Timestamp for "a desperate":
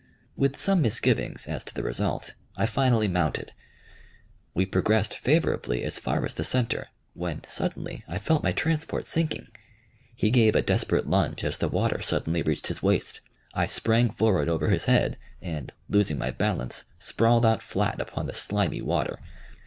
10.55-11.07